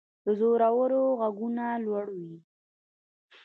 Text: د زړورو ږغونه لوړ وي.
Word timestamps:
د 0.25 0.27
زړورو 0.39 1.03
ږغونه 1.21 1.65
لوړ 1.85 2.05
وي. 2.17 2.35